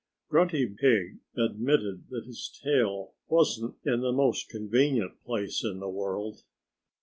Grunty 0.29 0.65
Pig 0.65 1.19
admitted 1.37 2.05
that 2.09 2.25
his 2.25 2.49
tail 2.63 3.13
wasn't 3.27 3.75
in 3.85 4.01
the 4.01 4.11
most 4.11 4.49
convenient 4.49 5.23
place 5.23 5.63
in 5.63 5.77
the 5.79 5.89
world. 5.89 6.41